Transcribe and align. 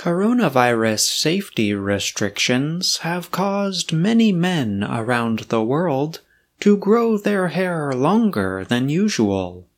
Coronavirus 0.00 1.00
safety 1.00 1.74
restrictions 1.74 2.96
have 3.04 3.30
caused 3.30 3.92
many 3.92 4.32
men 4.32 4.82
around 4.82 5.40
the 5.50 5.62
world 5.62 6.22
to 6.60 6.78
grow 6.78 7.18
their 7.18 7.48
hair 7.48 7.92
longer 7.92 8.64
than 8.64 8.88
usual. 8.88 9.68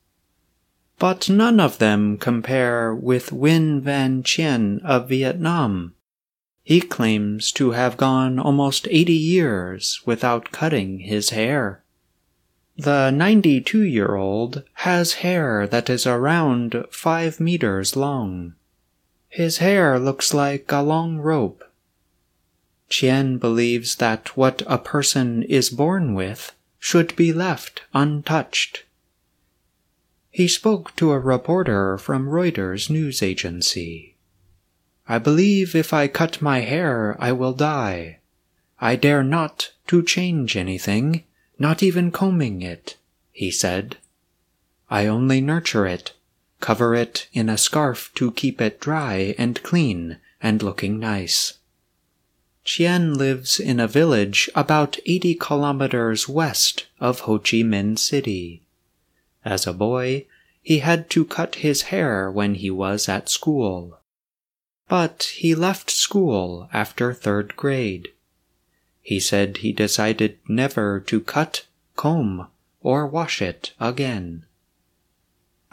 But 1.00 1.29
none 1.29 1.58
of 1.58 1.79
them 1.79 2.19
compare 2.19 2.95
with 2.95 3.30
Nguyen 3.32 3.80
Van 3.80 4.22
Chien 4.22 4.80
of 4.85 5.08
Vietnam. 5.08 5.97
He 6.63 6.81
claims 6.81 7.51
to 7.59 7.73
have 7.73 7.97
gone 7.97 8.39
almost 8.39 8.87
80 8.89 9.13
years 9.13 10.03
without 10.07 10.53
cutting 10.53 11.01
his 11.01 11.31
hair. 11.31 11.83
The 12.77 13.11
92 13.11 13.83
year 13.83 14.15
old 14.15 14.63
has 14.87 15.15
hair 15.15 15.67
that 15.67 15.91
is 15.91 16.07
around 16.07 16.84
5 16.93 17.41
meters 17.41 17.97
long. 17.97 18.55
His 19.33 19.59
hair 19.59 19.98
looks 19.98 20.34
like 20.34 20.70
a 20.70 20.83
long 20.83 21.16
rope. 21.16 21.65
Chien 22.91 23.38
believes 23.38 23.97
that 23.97 24.37
what 24.37 24.61
a 24.66 24.77
person 24.77 25.43
is 25.45 25.70
born 25.70 26.12
with 26.12 26.52
should 26.79 27.16
be 27.16 27.33
left 27.33 27.80
untouched. 27.95 28.84
He 30.30 30.47
spoke 30.47 30.95
to 30.97 31.12
a 31.12 31.19
reporter 31.19 31.97
from 31.97 32.29
Reuters 32.29 32.91
news 32.91 33.23
agency. 33.23 34.16
I 35.09 35.16
believe 35.16 35.74
if 35.74 35.95
I 35.95 36.09
cut 36.09 36.43
my 36.43 36.60
hair, 36.60 37.16
I 37.19 37.33
will 37.33 37.55
die. 37.55 38.19
I 38.83 38.96
dare 38.96 39.24
not 39.24 39.73
to 39.87 40.02
change 40.02 40.59
anything, 40.59 41.24
not 41.59 41.83
even 41.83 42.10
combing 42.10 42.60
it, 42.60 42.99
he 43.30 43.51
said. 43.51 43.96
I 44.91 45.07
only 45.07 45.41
nurture 45.41 45.87
it, 45.87 46.12
cover 46.62 46.95
it 46.95 47.29
in 47.34 47.51
a 47.51 47.59
scarf 47.59 48.11
to 48.15 48.30
keep 48.33 48.61
it 48.62 48.80
dry 48.80 49.34
and 49.37 49.62
clean 49.62 50.16
and 50.41 50.62
looking 50.62 50.98
nice. 50.98 51.59
Chien 52.65 53.15
lives 53.15 53.59
in 53.59 53.80
a 53.80 53.88
village 53.88 54.49
about 54.55 54.99
80 55.05 55.35
kilometers 55.35 56.29
west 56.29 56.87
of 57.01 57.21
Ho 57.21 57.38
Chi 57.38 57.59
Minh 57.59 57.99
City. 57.99 58.63
As 59.45 59.66
a 59.66 59.73
boy, 59.73 60.27
he 60.63 60.79
had 60.79 61.10
to 61.10 61.24
cut 61.24 61.57
his 61.57 61.90
hair 61.90 62.30
when 62.30 62.55
he 62.55 62.71
was 62.71 63.09
at 63.09 63.29
school. 63.29 63.99
But 64.88 65.33
he 65.34 65.56
left 65.56 65.90
school 65.90 66.68
after 66.72 67.12
third 67.12 67.56
grade. 67.56 68.08
He 69.00 69.18
said 69.18 69.58
he 69.58 69.72
decided 69.72 70.38
never 70.46 71.00
to 71.00 71.20
cut, 71.20 71.66
comb, 71.96 72.46
or 72.80 73.08
wash 73.08 73.42
it 73.42 73.72
again. 73.80 74.44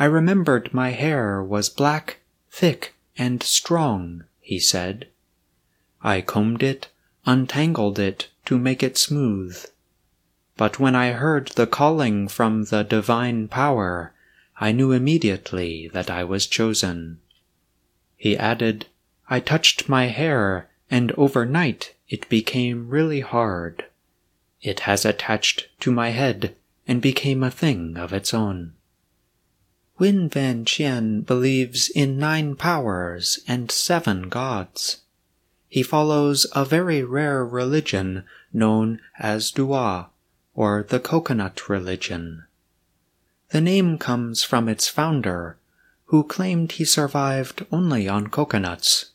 I 0.01 0.05
remembered 0.05 0.73
my 0.73 0.91
hair 0.91 1.43
was 1.43 1.67
black, 1.67 2.19
thick, 2.49 2.95
and 3.17 3.43
strong, 3.43 4.23
he 4.39 4.57
said. 4.57 5.09
I 6.01 6.21
combed 6.21 6.63
it, 6.63 6.87
untangled 7.25 7.99
it 7.99 8.29
to 8.45 8.57
make 8.57 8.81
it 8.81 8.97
smooth. 8.97 9.65
But 10.55 10.79
when 10.79 10.95
I 10.95 11.11
heard 11.11 11.49
the 11.49 11.67
calling 11.67 12.29
from 12.29 12.63
the 12.63 12.83
divine 12.83 13.49
power, 13.49 14.13
I 14.57 14.71
knew 14.71 14.93
immediately 14.93 15.89
that 15.89 16.09
I 16.09 16.23
was 16.23 16.47
chosen. 16.47 17.19
He 18.15 18.37
added, 18.37 18.85
I 19.29 19.41
touched 19.41 19.89
my 19.89 20.05
hair, 20.05 20.69
and 20.89 21.11
overnight 21.17 21.93
it 22.07 22.29
became 22.29 22.89
really 22.89 23.19
hard. 23.19 23.83
It 24.61 24.81
has 24.81 25.03
attached 25.03 25.67
to 25.81 25.91
my 25.91 26.09
head 26.09 26.55
and 26.87 27.01
became 27.01 27.43
a 27.43 27.51
thing 27.51 27.97
of 27.97 28.13
its 28.13 28.33
own. 28.33 28.75
Nguyen 29.99 30.31
Van 30.31 30.63
Chien 30.63 31.21
believes 31.23 31.89
in 31.89 32.17
nine 32.17 32.55
powers 32.55 33.39
and 33.49 33.69
seven 33.69 34.29
gods. 34.29 35.01
He 35.67 35.83
follows 35.83 36.47
a 36.55 36.63
very 36.63 37.03
rare 37.03 37.45
religion 37.45 38.23
known 38.53 39.01
as 39.19 39.51
Dua, 39.51 40.09
or 40.55 40.83
the 40.87 41.01
coconut 41.01 41.67
religion. 41.67 42.45
The 43.49 43.59
name 43.59 43.97
comes 43.97 44.41
from 44.41 44.69
its 44.69 44.87
founder, 44.87 45.57
who 46.05 46.23
claimed 46.23 46.71
he 46.73 46.85
survived 46.85 47.65
only 47.69 48.07
on 48.07 48.27
coconuts. 48.27 49.07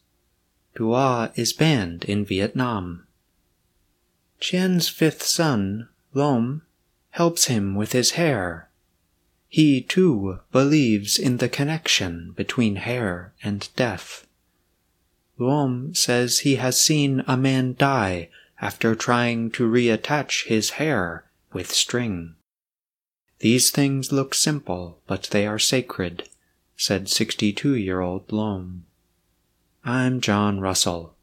Dua 0.75 1.33
is 1.35 1.55
banned 1.55 2.05
in 2.05 2.27
Vietnam. 2.27 3.07
Chien's 4.39 4.91
fifth 4.91 5.23
son, 5.23 5.89
Lom, 6.13 6.61
helps 7.13 7.47
him 7.47 7.75
with 7.75 7.93
his 7.93 8.13
hair. 8.13 8.69
He, 9.55 9.83
too, 9.83 10.41
believes 10.51 11.17
in 11.17 11.37
the 11.37 11.49
connection 11.49 12.33
between 12.33 12.75
hair 12.75 13.35
and 13.41 13.69
death. 13.77 14.27
Lom 15.39 15.95
says 15.95 16.41
he 16.41 16.57
has 16.57 16.81
seen 16.81 17.23
a 17.29 17.37
man 17.37 17.77
die 17.79 18.31
after 18.61 18.97
trying 18.97 19.53
to 19.53 19.71
reattach 19.71 20.47
his 20.47 20.71
hair 20.71 21.27
with 21.53 21.71
string. 21.71 22.35
These 23.39 23.71
things 23.71 24.11
look 24.11 24.35
simple, 24.35 24.99
but 25.07 25.29
they 25.31 25.47
are 25.47 25.61
sacred, 25.61 26.29
said 26.77 27.09
62 27.09 27.77
year 27.77 28.01
old 28.01 28.33
Lom. 28.33 28.87
I'm 29.85 30.21
John 30.21 30.59
Russell. 30.59 31.15